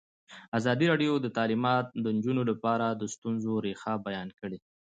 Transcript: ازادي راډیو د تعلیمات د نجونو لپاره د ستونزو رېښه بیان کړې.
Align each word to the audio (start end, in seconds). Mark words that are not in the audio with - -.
ازادي 0.57 0.85
راډیو 0.91 1.13
د 1.21 1.27
تعلیمات 1.37 1.85
د 2.03 2.05
نجونو 2.17 2.41
لپاره 2.51 2.85
د 2.91 3.03
ستونزو 3.13 3.53
رېښه 3.65 3.93
بیان 4.07 4.27
کړې. 4.39 4.57